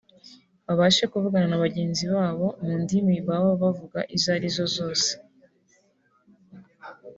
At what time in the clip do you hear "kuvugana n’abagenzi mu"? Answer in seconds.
1.11-2.47